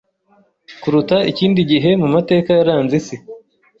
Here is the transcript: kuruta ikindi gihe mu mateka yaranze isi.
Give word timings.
kuruta 0.81 1.17
ikindi 1.31 1.59
gihe 1.71 1.89
mu 2.01 2.07
mateka 2.15 2.49
yaranze 2.57 2.93
isi. 3.01 3.15